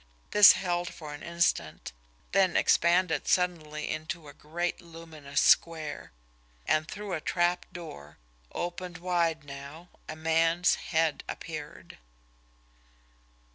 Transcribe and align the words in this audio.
This 0.31 0.53
held 0.53 0.91
for 0.91 1.13
an 1.13 1.21
instant, 1.21 1.91
then 2.31 2.57
expanded 2.57 3.27
suddenly 3.27 3.87
into 3.91 4.27
a 4.27 4.33
great 4.33 4.81
luminous 4.81 5.39
square 5.41 6.11
and 6.65 6.87
through 6.87 7.13
a 7.13 7.21
trapdoor, 7.21 8.17
opened 8.51 8.97
wide 8.97 9.43
now, 9.43 9.89
a 10.09 10.15
man's 10.15 10.73
head 10.89 11.23
appeared. 11.29 11.99